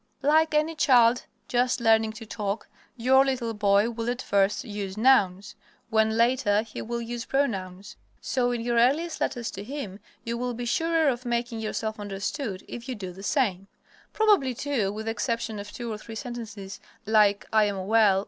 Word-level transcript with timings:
Like 0.23 0.55
any 0.55 0.73
child 0.73 1.27
just 1.47 1.79
learning 1.79 2.13
to 2.13 2.25
talk, 2.25 2.67
your 2.97 3.23
little 3.23 3.53
boy 3.53 3.91
will 3.91 4.09
at 4.09 4.19
first 4.23 4.63
use 4.65 4.97
nouns, 4.97 5.53
when 5.91 6.17
later 6.17 6.63
he 6.63 6.81
will 6.81 7.03
use 7.03 7.25
pronouns, 7.25 7.97
so 8.19 8.49
in 8.51 8.61
your 8.61 8.79
earliest 8.79 9.21
letters 9.21 9.51
to 9.51 9.63
him 9.63 9.99
you 10.23 10.39
will 10.39 10.55
be 10.55 10.65
surer 10.65 11.07
of 11.07 11.23
making 11.23 11.59
yourself 11.59 11.99
understood 11.99 12.65
if 12.67 12.89
you 12.89 12.95
do 12.95 13.11
the 13.11 13.21
same. 13.21 13.67
Probably, 14.11 14.55
too, 14.55 14.91
with 14.91 15.05
the 15.05 15.11
exception 15.11 15.59
of 15.59 15.71
two 15.71 15.93
or 15.93 15.99
three 15.99 16.15
sentences 16.15 16.79
like 17.05 17.45
"I 17.53 17.65
am 17.65 17.85
well. 17.85 18.19